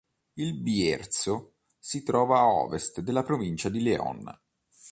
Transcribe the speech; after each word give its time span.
Il 0.33 0.55
Bierzo 0.59 1.57
si 1.77 2.01
trova 2.01 2.39
a 2.39 2.47
ovest 2.47 3.01
della 3.01 3.21
provincia 3.21 3.69
di 3.69 3.83
León. 3.83 4.35